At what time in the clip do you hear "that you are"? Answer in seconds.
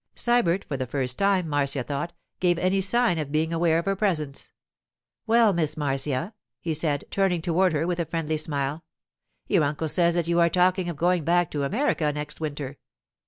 10.15-10.49